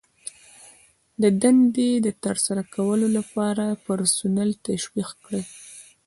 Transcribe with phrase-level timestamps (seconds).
[1.21, 5.43] د دندې د ترسره کولو لپاره پرسونل تشویق کړئ.